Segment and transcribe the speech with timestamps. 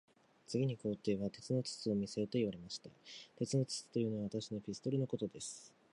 [0.47, 2.89] 次に皇帝は、鉄の筒を見せよと言われました。
[3.37, 5.71] 鉄の筒というのは、私のピストルのことです。